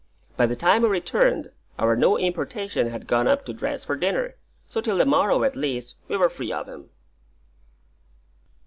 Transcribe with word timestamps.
By 0.35 0.47
the 0.47 0.55
time 0.55 0.81
we 0.81 0.89
returned, 0.89 1.51
our 1.77 1.95
new 1.95 2.17
importation 2.17 2.87
had 2.89 3.05
gone 3.05 3.27
up 3.27 3.45
to 3.45 3.53
dress 3.53 3.83
for 3.83 3.95
dinner, 3.95 4.33
so 4.67 4.81
till 4.81 4.97
the 4.97 5.05
morrow 5.05 5.43
at 5.43 5.55
least 5.55 5.93
we 6.07 6.17
were 6.17 6.27
free 6.27 6.51
of 6.51 6.67
him. 6.67 6.89